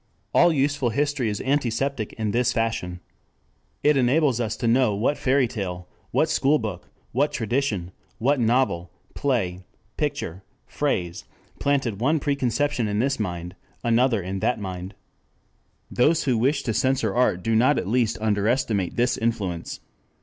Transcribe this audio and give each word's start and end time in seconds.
All 0.33 0.51
useful 0.51 0.89
history 0.89 1.29
is 1.29 1.41
antiseptic 1.41 2.13
in 2.13 2.31
this 2.31 2.53
fashion. 2.53 3.01
It 3.83 3.95
enables 3.97 4.39
us 4.39 4.57
to 4.57 4.67
know 4.67 4.95
what 4.95 5.15
fairy 5.15 5.47
tale, 5.47 5.87
what 6.09 6.27
school 6.27 6.57
book, 6.57 6.89
what 7.11 7.31
tradition, 7.31 7.91
what 8.17 8.39
novel, 8.39 8.89
play, 9.13 9.63
picture, 9.97 10.41
phrase, 10.65 11.25
planted 11.59 12.01
one 12.01 12.19
preconception 12.19 12.87
in 12.87 12.97
this 12.97 13.19
mind, 13.19 13.55
another 13.83 14.23
in 14.23 14.39
that 14.39 14.59
mind. 14.59 14.95
4 15.95 16.05
Those 16.07 16.23
who 16.23 16.35
wish 16.35 16.63
to 16.63 16.73
censor 16.73 17.13
art 17.13 17.43
do 17.43 17.53
not 17.53 17.77
at 17.77 17.85
least 17.87 18.17
underestimate 18.19 18.95
this 18.95 19.19
influence. 19.19 19.81